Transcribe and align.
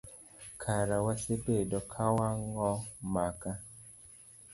Kara 0.61 0.97
wasebedo 1.05 1.77
kawawang'o 1.91 2.71
maka. 3.13 3.51